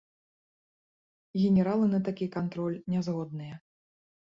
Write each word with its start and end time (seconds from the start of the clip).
Генералы 1.41 1.85
на 1.93 1.99
такі 2.09 2.25
кантроль 2.39 2.81
не 2.95 3.05
згодныя. 3.11 3.55